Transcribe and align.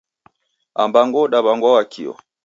Ambango 0.81 1.17
udaw'angwa 1.25 1.69
Wakio 1.75 2.11